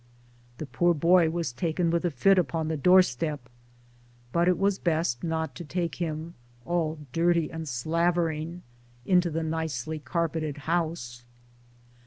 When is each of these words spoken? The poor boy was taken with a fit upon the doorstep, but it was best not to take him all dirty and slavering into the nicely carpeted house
The 0.57 0.65
poor 0.65 0.95
boy 0.95 1.29
was 1.29 1.53
taken 1.53 1.91
with 1.91 2.03
a 2.05 2.09
fit 2.09 2.39
upon 2.39 2.69
the 2.69 2.75
doorstep, 2.75 3.47
but 4.31 4.47
it 4.47 4.57
was 4.57 4.79
best 4.79 5.23
not 5.23 5.53
to 5.53 5.63
take 5.63 5.93
him 6.01 6.33
all 6.65 6.97
dirty 7.13 7.51
and 7.51 7.67
slavering 7.69 8.63
into 9.05 9.29
the 9.29 9.43
nicely 9.43 9.99
carpeted 9.99 10.57
house 10.65 11.23